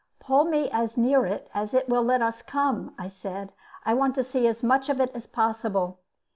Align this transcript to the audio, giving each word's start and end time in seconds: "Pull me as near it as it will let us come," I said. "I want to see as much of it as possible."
"Pull 0.19 0.45
me 0.45 0.67
as 0.71 0.97
near 0.97 1.27
it 1.27 1.47
as 1.53 1.75
it 1.75 1.87
will 1.87 2.01
let 2.01 2.23
us 2.23 2.41
come," 2.41 2.95
I 2.97 3.07
said. 3.07 3.53
"I 3.85 3.93
want 3.93 4.15
to 4.15 4.23
see 4.23 4.47
as 4.47 4.63
much 4.63 4.89
of 4.89 4.99
it 4.99 5.11
as 5.13 5.27
possible." 5.27 5.99